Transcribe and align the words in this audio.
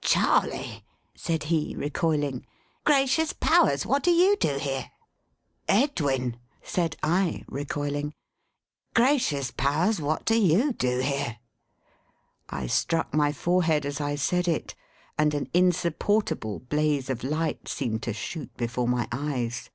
"Charley!" 0.00 0.82
said 1.14 1.42
he, 1.52 1.74
recoiling. 1.76 2.46
"Gracious 2.86 3.34
powers, 3.34 3.84
what 3.84 4.02
do 4.02 4.10
you 4.12 4.34
do 4.38 4.56
here?" 4.56 4.90
"Edwin," 5.68 6.38
said 6.62 6.96
I, 7.02 7.44
recoiling, 7.48 8.14
"gracious 8.94 9.50
powers, 9.50 10.00
what 10.00 10.24
do 10.24 10.40
you 10.40 10.72
do 10.72 11.00
here?" 11.00 11.36
I 12.48 12.66
struck 12.66 13.12
my 13.12 13.30
forehead 13.30 13.84
as 13.84 14.00
I 14.00 14.14
said 14.14 14.48
it, 14.48 14.74
and 15.18 15.34
an 15.34 15.50
insupportable 15.52 16.60
blaze 16.60 17.10
of 17.10 17.22
light 17.22 17.68
seemed 17.68 18.02
to 18.04 18.14
shoot 18.14 18.56
before 18.56 18.88
my 18.88 19.06
eyes. 19.12 19.68